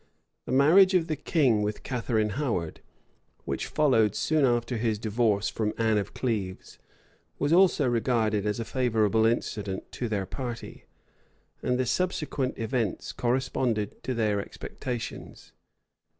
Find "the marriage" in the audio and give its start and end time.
0.45-0.95